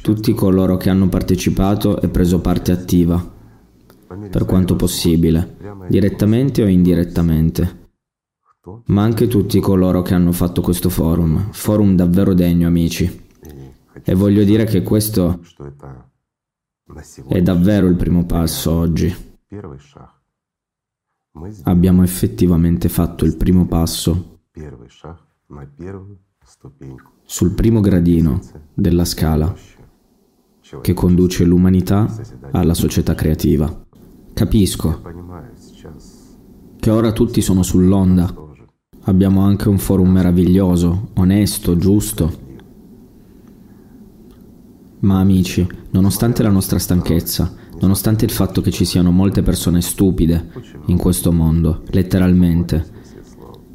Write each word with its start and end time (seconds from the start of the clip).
tutti 0.00 0.32
coloro 0.34 0.76
che 0.76 0.90
hanno 0.90 1.08
partecipato 1.08 2.00
e 2.00 2.08
preso 2.08 2.40
parte 2.40 2.72
attiva, 2.72 3.32
per 4.30 4.44
quanto 4.44 4.76
possibile, 4.76 5.56
direttamente 5.88 6.62
o 6.62 6.66
indirettamente, 6.66 7.90
ma 8.86 9.02
anche 9.02 9.26
tutti 9.26 9.60
coloro 9.60 10.02
che 10.02 10.14
hanno 10.14 10.32
fatto 10.32 10.60
questo 10.60 10.88
forum, 10.88 11.50
forum 11.52 11.94
davvero 11.94 12.34
degno 12.34 12.66
amici. 12.66 13.22
E 14.02 14.14
voglio 14.14 14.44
dire 14.44 14.64
che 14.64 14.82
questo 14.82 15.40
è 17.28 17.40
davvero 17.42 17.86
il 17.86 17.96
primo 17.96 18.24
passo 18.24 18.72
oggi. 18.72 19.14
Abbiamo 21.64 22.02
effettivamente 22.02 22.88
fatto 22.88 23.24
il 23.24 23.36
primo 23.36 23.66
passo 23.66 24.40
sul 27.24 27.52
primo 27.52 27.80
gradino 27.80 28.40
della 28.74 29.04
scala 29.04 29.54
che 30.80 30.94
conduce 30.94 31.44
l'umanità 31.44 32.12
alla 32.52 32.74
società 32.74 33.14
creativa. 33.14 33.84
Capisco 34.32 35.02
che 36.80 36.90
ora 36.90 37.12
tutti 37.12 37.40
sono 37.40 37.62
sull'onda. 37.62 38.34
Abbiamo 39.02 39.42
anche 39.42 39.68
un 39.68 39.78
forum 39.78 40.10
meraviglioso, 40.10 41.10
onesto, 41.14 41.76
giusto. 41.76 42.42
Ma 45.00 45.20
amici, 45.20 45.66
nonostante 45.90 46.42
la 46.42 46.50
nostra 46.50 46.78
stanchezza, 46.78 47.54
nonostante 47.80 48.24
il 48.24 48.30
fatto 48.30 48.62
che 48.62 48.70
ci 48.70 48.86
siano 48.86 49.10
molte 49.10 49.42
persone 49.42 49.82
stupide 49.82 50.50
in 50.86 50.96
questo 50.96 51.30
mondo, 51.30 51.82
letteralmente, 51.90 52.86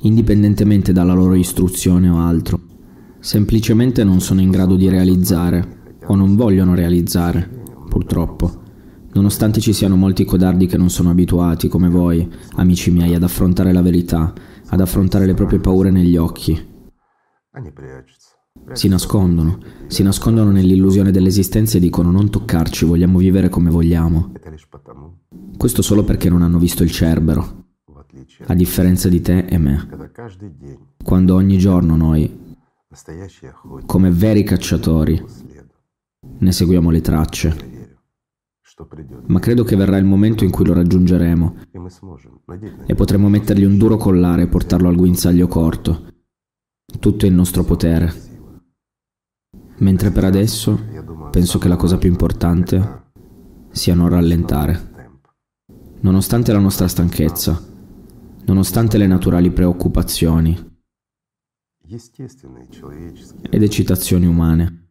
indipendentemente 0.00 0.92
dalla 0.92 1.12
loro 1.12 1.34
istruzione 1.34 2.08
o 2.08 2.18
altro, 2.18 2.60
semplicemente 3.20 4.04
non 4.04 4.20
sono 4.20 4.40
in 4.40 4.50
grado 4.50 4.76
di 4.76 4.88
realizzare 4.88 5.77
o 6.08 6.14
non 6.14 6.36
vogliono 6.36 6.74
realizzare, 6.74 7.48
purtroppo. 7.88 8.66
Nonostante 9.12 9.60
ci 9.60 9.72
siano 9.72 9.96
molti 9.96 10.24
codardi 10.24 10.66
che 10.66 10.76
non 10.76 10.90
sono 10.90 11.10
abituati, 11.10 11.68
come 11.68 11.88
voi, 11.88 12.28
amici 12.56 12.90
miei, 12.90 13.14
ad 13.14 13.22
affrontare 13.22 13.72
la 13.72 13.82
verità, 13.82 14.32
ad 14.66 14.80
affrontare 14.80 15.26
le 15.26 15.34
proprie 15.34 15.58
paure 15.58 15.90
negli 15.90 16.16
occhi. 16.16 16.76
Si 18.72 18.88
nascondono, 18.88 19.58
si 19.86 20.02
nascondono 20.02 20.50
nell'illusione 20.50 21.10
dell'esistenza 21.10 21.78
e 21.78 21.80
dicono 21.80 22.10
non 22.10 22.28
toccarci, 22.30 22.84
vogliamo 22.84 23.18
vivere 23.18 23.48
come 23.48 23.70
vogliamo. 23.70 24.32
Questo 25.56 25.82
solo 25.82 26.04
perché 26.04 26.28
non 26.28 26.42
hanno 26.42 26.58
visto 26.58 26.82
il 26.82 26.90
cerbero, 26.90 27.64
a 28.46 28.54
differenza 28.54 29.08
di 29.08 29.20
te 29.20 29.46
e 29.46 29.58
me. 29.58 29.88
Quando 31.02 31.34
ogni 31.34 31.58
giorno 31.58 31.96
noi, 31.96 32.56
come 33.86 34.10
veri 34.10 34.42
cacciatori, 34.44 35.24
ne 36.20 36.52
seguiamo 36.52 36.90
le 36.90 37.00
tracce. 37.00 37.76
Ma 39.26 39.40
credo 39.40 39.64
che 39.64 39.76
verrà 39.76 39.96
il 39.96 40.04
momento 40.04 40.44
in 40.44 40.50
cui 40.50 40.64
lo 40.64 40.72
raggiungeremo 40.72 41.56
e 42.86 42.94
potremo 42.94 43.28
mettergli 43.28 43.64
un 43.64 43.76
duro 43.76 43.96
collare 43.96 44.42
e 44.42 44.46
portarlo 44.46 44.88
al 44.88 44.94
guinzaglio 44.94 45.48
corto. 45.48 46.06
Tutto 47.00 47.24
è 47.24 47.28
in 47.28 47.34
nostro 47.34 47.64
potere. 47.64 48.26
Mentre 49.78 50.10
per 50.10 50.24
adesso 50.24 50.78
penso 51.30 51.58
che 51.58 51.68
la 51.68 51.76
cosa 51.76 51.98
più 51.98 52.08
importante 52.08 53.10
sia 53.70 53.94
non 53.94 54.08
rallentare. 54.08 54.96
Nonostante 56.00 56.52
la 56.52 56.60
nostra 56.60 56.86
stanchezza, 56.86 57.60
nonostante 58.44 58.96
le 58.96 59.06
naturali 59.06 59.50
preoccupazioni 59.50 60.80
ed 63.50 63.62
eccitazioni 63.62 64.26
umane. 64.26 64.87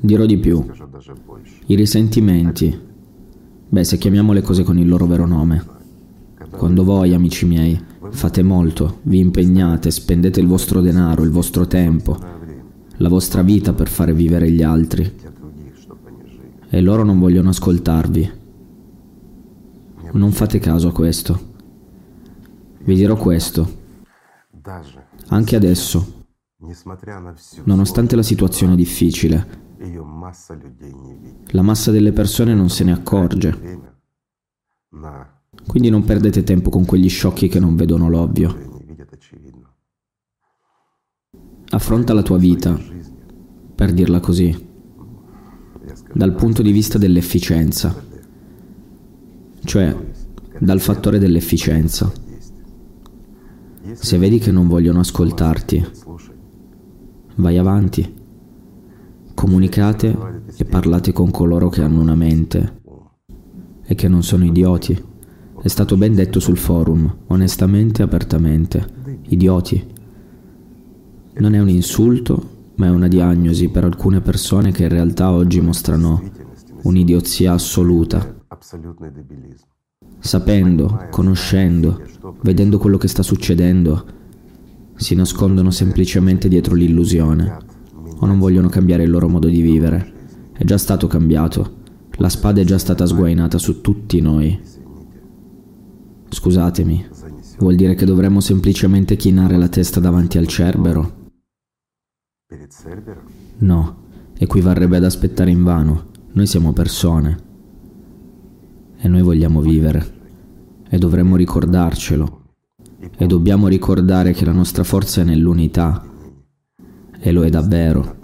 Dirò 0.00 0.26
di 0.26 0.38
più. 0.38 0.64
I 1.66 1.74
risentimenti. 1.76 2.78
Beh, 3.68 3.84
se 3.84 3.96
chiamiamo 3.96 4.32
le 4.32 4.42
cose 4.42 4.64
con 4.64 4.76
il 4.78 4.88
loro 4.88 5.06
vero 5.06 5.24
nome. 5.24 5.64
Quando 6.50 6.82
voi, 6.82 7.14
amici 7.14 7.46
miei, 7.46 7.80
fate 8.10 8.42
molto, 8.42 8.98
vi 9.02 9.20
impegnate, 9.20 9.90
spendete 9.90 10.40
il 10.40 10.46
vostro 10.46 10.80
denaro, 10.80 11.22
il 11.22 11.30
vostro 11.30 11.66
tempo, 11.66 12.18
la 12.96 13.08
vostra 13.08 13.42
vita 13.42 13.72
per 13.72 13.88
fare 13.88 14.12
vivere 14.12 14.50
gli 14.50 14.62
altri, 14.62 15.14
e 16.70 16.80
loro 16.80 17.04
non 17.04 17.18
vogliono 17.18 17.50
ascoltarvi. 17.50 18.32
Non 20.12 20.32
fate 20.32 20.58
caso 20.58 20.88
a 20.88 20.92
questo. 20.92 21.40
Vi 22.78 22.94
dirò 22.94 23.16
questo. 23.16 23.76
Anche 25.28 25.56
adesso, 25.56 26.17
nonostante 27.64 28.16
la 28.16 28.22
situazione 28.22 28.74
difficile, 28.74 29.66
la 31.50 31.62
massa 31.62 31.90
delle 31.92 32.12
persone 32.12 32.54
non 32.54 32.68
se 32.68 32.84
ne 32.84 32.92
accorge. 32.92 33.86
Quindi 35.66 35.88
non 35.88 36.04
perdete 36.04 36.42
tempo 36.42 36.70
con 36.70 36.84
quegli 36.84 37.08
sciocchi 37.08 37.48
che 37.48 37.60
non 37.60 37.76
vedono 37.76 38.08
l'ovvio. 38.08 38.66
Affronta 41.70 42.12
la 42.14 42.22
tua 42.22 42.38
vita, 42.38 42.76
per 43.74 43.92
dirla 43.92 44.18
così, 44.20 44.66
dal 46.12 46.34
punto 46.34 46.62
di 46.62 46.72
vista 46.72 46.98
dell'efficienza, 46.98 47.94
cioè 49.62 49.96
dal 50.58 50.80
fattore 50.80 51.18
dell'efficienza. 51.18 52.10
Se 53.92 54.18
vedi 54.18 54.38
che 54.38 54.50
non 54.50 54.66
vogliono 54.66 55.00
ascoltarti, 55.00 56.06
vai 57.38 57.58
avanti. 57.58 58.16
Comunicate 59.34 60.16
e 60.56 60.64
parlate 60.64 61.12
con 61.12 61.30
coloro 61.30 61.68
che 61.68 61.82
hanno 61.82 62.00
una 62.00 62.14
mente 62.14 62.80
e 63.84 63.94
che 63.94 64.08
non 64.08 64.22
sono 64.22 64.44
idioti. 64.44 65.06
È 65.60 65.68
stato 65.68 65.96
ben 65.96 66.14
detto 66.14 66.40
sul 66.40 66.56
forum, 66.56 67.16
onestamente 67.28 68.02
e 68.02 68.04
apertamente. 68.04 68.86
Idioti. 69.28 69.96
Non 71.34 71.54
è 71.54 71.60
un 71.60 71.68
insulto, 71.68 72.56
ma 72.76 72.86
è 72.86 72.90
una 72.90 73.08
diagnosi 73.08 73.68
per 73.68 73.84
alcune 73.84 74.20
persone 74.20 74.72
che 74.72 74.84
in 74.84 74.88
realtà 74.88 75.30
oggi 75.30 75.60
mostrano 75.60 76.22
un'idiozia 76.82 77.52
assoluta. 77.52 78.36
Sapendo, 80.18 81.06
conoscendo, 81.10 82.02
vedendo 82.42 82.78
quello 82.78 82.98
che 82.98 83.08
sta 83.08 83.22
succedendo, 83.22 84.17
si 84.98 85.14
nascondono 85.14 85.70
semplicemente 85.70 86.48
dietro 86.48 86.74
l'illusione 86.74 87.56
o 88.20 88.26
non 88.26 88.38
vogliono 88.38 88.68
cambiare 88.68 89.04
il 89.04 89.10
loro 89.10 89.28
modo 89.28 89.46
di 89.46 89.60
vivere. 89.60 90.12
È 90.52 90.64
già 90.64 90.76
stato 90.76 91.06
cambiato. 91.06 91.76
La 92.16 92.28
spada 92.28 92.60
è 92.60 92.64
già 92.64 92.78
stata 92.78 93.06
sguainata 93.06 93.58
su 93.58 93.80
tutti 93.80 94.20
noi. 94.20 94.60
Scusatemi, 96.28 97.06
vuol 97.58 97.76
dire 97.76 97.94
che 97.94 98.04
dovremmo 98.04 98.40
semplicemente 98.40 99.14
chinare 99.16 99.56
la 99.56 99.68
testa 99.68 100.00
davanti 100.00 100.36
al 100.36 100.48
cerbero? 100.48 101.30
No, 103.58 103.96
equivarrebbe 104.36 104.96
ad 104.96 105.04
aspettare 105.04 105.50
invano. 105.50 106.06
Noi 106.32 106.46
siamo 106.46 106.72
persone. 106.72 107.46
E 108.98 109.06
noi 109.06 109.22
vogliamo 109.22 109.60
vivere. 109.60 110.16
E 110.88 110.98
dovremmo 110.98 111.36
ricordarcelo. 111.36 112.37
E 113.16 113.26
dobbiamo 113.26 113.68
ricordare 113.68 114.32
che 114.32 114.44
la 114.44 114.52
nostra 114.52 114.84
forza 114.84 115.20
è 115.20 115.24
nell'unità 115.24 116.04
e 117.18 117.32
lo 117.32 117.44
è 117.44 117.50
davvero. 117.50 118.16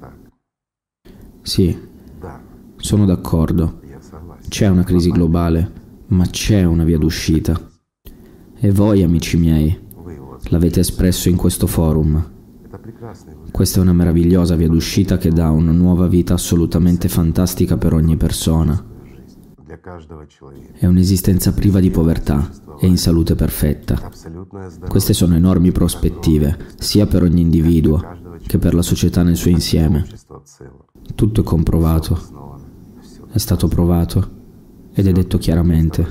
Sì, 1.42 1.76
sono 2.76 3.04
d'accordo. 3.04 3.80
C'è 4.48 4.68
una 4.68 4.84
crisi 4.84 5.10
globale, 5.10 5.72
ma 6.08 6.26
c'è 6.26 6.64
una 6.64 6.84
via 6.84 6.98
d'uscita. 6.98 7.58
E 8.56 8.70
voi, 8.70 9.02
amici 9.02 9.36
miei, 9.36 9.78
l'avete 10.44 10.80
espresso 10.80 11.28
in 11.28 11.36
questo 11.36 11.66
forum. 11.66 12.32
Questa 13.50 13.78
è 13.78 13.82
una 13.82 13.92
meravigliosa 13.92 14.54
via 14.56 14.68
d'uscita 14.68 15.16
che 15.16 15.30
dà 15.30 15.50
una 15.50 15.72
nuova 15.72 16.06
vita 16.06 16.34
assolutamente 16.34 17.08
fantastica 17.08 17.76
per 17.76 17.94
ogni 17.94 18.16
persona. 18.16 18.92
È 20.72 20.86
un'esistenza 20.86 21.52
priva 21.52 21.80
di 21.80 21.90
povertà 21.90 22.50
e 22.78 22.86
in 22.86 22.96
salute 22.98 23.34
perfetta. 23.34 24.10
Queste 24.88 25.12
sono 25.12 25.34
enormi 25.34 25.72
prospettive, 25.72 26.56
sia 26.78 27.06
per 27.06 27.22
ogni 27.22 27.40
individuo, 27.40 28.02
che 28.46 28.58
per 28.58 28.74
la 28.74 28.82
società 28.82 29.22
nel 29.22 29.36
suo 29.36 29.50
insieme. 29.50 30.06
Tutto 31.14 31.40
è 31.40 31.44
comprovato, 31.44 32.18
è 33.30 33.38
stato 33.38 33.68
provato 33.68 34.30
ed 34.92 35.06
è 35.06 35.12
detto 35.12 35.38
chiaramente. 35.38 36.06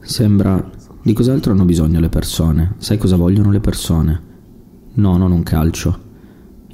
Sembra... 0.00 0.80
Di 1.04 1.14
cos'altro 1.14 1.50
hanno 1.50 1.64
bisogno 1.64 1.98
le 1.98 2.08
persone? 2.08 2.74
Sai 2.78 2.96
cosa 2.96 3.16
vogliono 3.16 3.50
le 3.50 3.58
persone? 3.58 4.22
No, 4.94 5.16
non 5.16 5.32
un 5.32 5.42
calcio. 5.42 5.98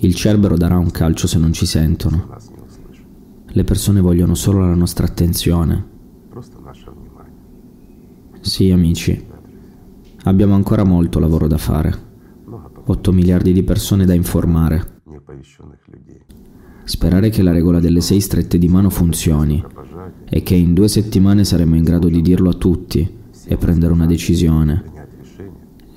Il 0.00 0.14
cerbero 0.14 0.58
darà 0.58 0.76
un 0.76 0.90
calcio 0.90 1.26
se 1.26 1.38
non 1.38 1.54
ci 1.54 1.64
sentono. 1.64 2.36
Le 3.50 3.64
persone 3.64 4.00
vogliono 4.00 4.34
solo 4.34 4.60
la 4.60 4.74
nostra 4.74 5.06
attenzione. 5.06 5.86
Sì, 8.40 8.70
amici. 8.70 9.26
Abbiamo 10.24 10.54
ancora 10.54 10.84
molto 10.84 11.18
lavoro 11.18 11.46
da 11.46 11.58
fare. 11.58 12.06
8 12.84 13.12
miliardi 13.12 13.52
di 13.52 13.62
persone 13.62 14.04
da 14.04 14.14
informare. 14.14 15.00
Sperare 16.84 17.30
che 17.30 17.42
la 17.42 17.52
regola 17.52 17.80
delle 17.80 18.00
sei 18.00 18.20
strette 18.20 18.58
di 18.58 18.68
mano 18.68 18.90
funzioni 18.90 19.62
e 20.28 20.42
che 20.42 20.54
in 20.54 20.72
due 20.72 20.88
settimane 20.88 21.44
saremo 21.44 21.76
in 21.76 21.82
grado 21.82 22.08
di 22.08 22.22
dirlo 22.22 22.50
a 22.50 22.54
tutti 22.54 23.16
e 23.46 23.56
prendere 23.56 23.92
una 23.92 24.06
decisione 24.06 24.84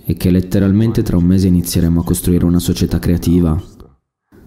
e 0.03 0.15
che 0.15 0.29
letteralmente 0.31 1.03
tra 1.03 1.17
un 1.17 1.25
mese 1.25 1.47
inizieremo 1.47 2.01
a 2.01 2.03
costruire 2.03 2.45
una 2.45 2.59
società 2.59 2.99
creativa. 2.99 3.61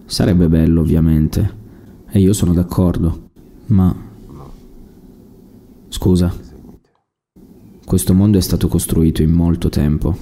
Sarebbe 0.05 0.47
bello, 0.47 0.81
ovviamente, 0.81 1.63
e 2.15 2.19
io 2.19 2.31
sono 2.31 2.53
d'accordo, 2.53 3.31
ma... 3.65 3.93
Scusa, 5.89 6.33
questo 7.83 8.13
mondo 8.13 8.37
è 8.37 8.41
stato 8.41 8.69
costruito 8.69 9.21
in 9.21 9.31
molto 9.31 9.67
tempo. 9.67 10.15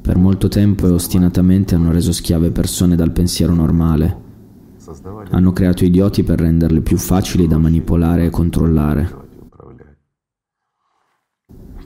Per 0.00 0.16
molto 0.16 0.46
tempo 0.46 0.86
e 0.86 0.90
ostinatamente 0.90 1.74
hanno 1.74 1.90
reso 1.90 2.12
schiave 2.12 2.52
persone 2.52 2.94
dal 2.94 3.10
pensiero 3.10 3.52
normale. 3.52 4.26
Hanno 5.30 5.52
creato 5.52 5.84
idioti 5.84 6.22
per 6.22 6.38
renderle 6.38 6.80
più 6.80 6.98
facili 6.98 7.48
da 7.48 7.58
manipolare 7.58 8.26
e 8.26 8.30
controllare 8.30 9.26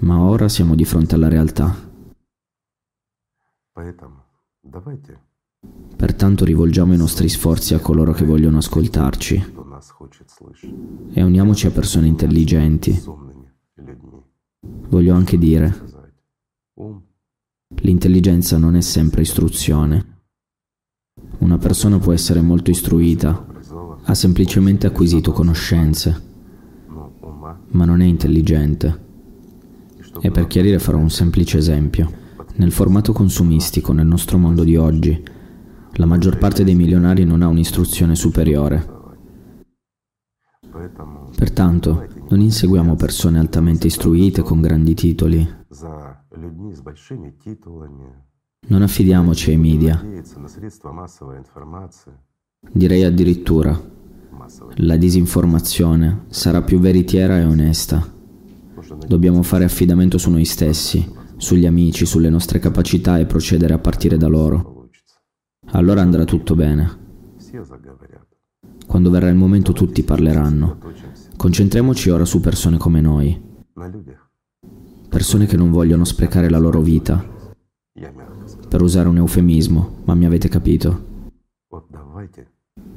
ma 0.00 0.20
ora 0.20 0.48
siamo 0.48 0.74
di 0.74 0.84
fronte 0.84 1.14
alla 1.14 1.28
realtà. 1.28 1.72
Pertanto 6.02 6.44
rivolgiamo 6.44 6.94
i 6.94 6.96
nostri 6.96 7.28
sforzi 7.28 7.74
a 7.74 7.78
coloro 7.78 8.12
che 8.12 8.24
vogliono 8.24 8.58
ascoltarci 8.58 9.52
e 11.12 11.22
uniamoci 11.22 11.68
a 11.68 11.70
persone 11.70 12.08
intelligenti. 12.08 13.00
Voglio 14.88 15.14
anche 15.14 15.38
dire, 15.38 15.72
l'intelligenza 17.82 18.58
non 18.58 18.74
è 18.74 18.80
sempre 18.80 19.22
istruzione. 19.22 20.24
Una 21.38 21.58
persona 21.58 22.00
può 22.00 22.12
essere 22.12 22.40
molto 22.40 22.72
istruita, 22.72 23.46
ha 24.02 24.14
semplicemente 24.14 24.88
acquisito 24.88 25.30
conoscenze, 25.30 26.20
ma 27.68 27.84
non 27.84 28.00
è 28.00 28.06
intelligente. 28.06 29.04
E 30.20 30.32
per 30.32 30.48
chiarire 30.48 30.80
farò 30.80 30.98
un 30.98 31.10
semplice 31.10 31.58
esempio. 31.58 32.10
Nel 32.56 32.72
formato 32.72 33.12
consumistico, 33.12 33.92
nel 33.92 34.06
nostro 34.06 34.36
mondo 34.36 34.64
di 34.64 34.74
oggi, 34.74 35.40
la 35.94 36.06
maggior 36.06 36.38
parte 36.38 36.64
dei 36.64 36.74
milionari 36.74 37.24
non 37.24 37.42
ha 37.42 37.48
un'istruzione 37.48 38.14
superiore. 38.14 39.00
Pertanto, 41.36 42.06
non 42.28 42.40
inseguiamo 42.40 42.94
persone 42.94 43.38
altamente 43.38 43.86
istruite 43.86 44.42
con 44.42 44.60
grandi 44.60 44.94
titoli. 44.94 45.60
Non 48.68 48.82
affidiamoci 48.82 49.50
ai 49.50 49.56
media. 49.58 50.02
Direi 52.72 53.04
addirittura, 53.04 53.80
la 54.76 54.96
disinformazione 54.96 56.24
sarà 56.28 56.62
più 56.62 56.78
veritiera 56.78 57.38
e 57.38 57.44
onesta. 57.44 58.20
Dobbiamo 59.06 59.42
fare 59.42 59.64
affidamento 59.64 60.16
su 60.16 60.30
noi 60.30 60.44
stessi, 60.44 61.06
sugli 61.36 61.66
amici, 61.66 62.06
sulle 62.06 62.30
nostre 62.30 62.58
capacità 62.60 63.18
e 63.18 63.26
procedere 63.26 63.74
a 63.74 63.78
partire 63.78 64.16
da 64.16 64.28
loro. 64.28 64.71
Allora 65.72 66.02
andrà 66.02 66.24
tutto 66.24 66.54
bene. 66.54 67.00
Quando 68.86 69.10
verrà 69.10 69.28
il 69.28 69.36
momento 69.36 69.72
tutti 69.72 70.02
parleranno. 70.02 70.78
Concentriamoci 71.36 72.10
ora 72.10 72.26
su 72.26 72.40
persone 72.40 72.76
come 72.76 73.00
noi. 73.00 73.40
Persone 75.08 75.46
che 75.46 75.56
non 75.56 75.70
vogliono 75.70 76.04
sprecare 76.04 76.50
la 76.50 76.58
loro 76.58 76.80
vita. 76.82 77.24
Per 78.68 78.82
usare 78.82 79.08
un 79.08 79.16
eufemismo, 79.16 80.02
ma 80.04 80.14
mi 80.14 80.26
avete 80.26 80.48
capito. 80.48 81.10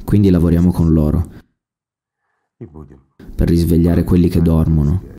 Quindi 0.03 0.29
lavoriamo 0.29 0.71
con 0.71 0.91
loro. 0.91 1.31
Per 3.35 3.47
risvegliare 3.47 4.03
quelli 4.03 4.27
che 4.27 4.41
dormono 4.41 5.14